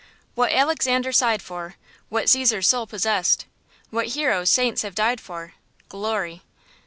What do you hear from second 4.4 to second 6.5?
saints have died for, Glory!"